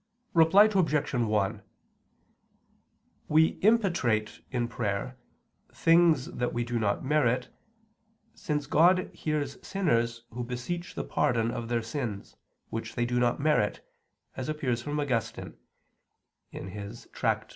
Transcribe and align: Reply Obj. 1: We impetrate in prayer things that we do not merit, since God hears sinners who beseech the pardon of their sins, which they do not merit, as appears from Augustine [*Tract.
Reply 0.33 0.63
Obj. 0.65 1.13
1: 1.13 1.61
We 3.27 3.45
impetrate 3.61 4.43
in 4.49 4.67
prayer 4.67 5.15
things 5.71 6.25
that 6.25 6.53
we 6.53 6.63
do 6.63 6.79
not 6.79 7.05
merit, 7.05 7.49
since 8.33 8.65
God 8.65 9.11
hears 9.13 9.63
sinners 9.63 10.23
who 10.31 10.43
beseech 10.43 10.95
the 10.95 11.03
pardon 11.03 11.51
of 11.51 11.67
their 11.67 11.83
sins, 11.83 12.35
which 12.71 12.95
they 12.95 13.05
do 13.05 13.19
not 13.19 13.39
merit, 13.39 13.87
as 14.35 14.49
appears 14.49 14.81
from 14.81 14.99
Augustine 14.99 15.55
[*Tract. 17.11 17.49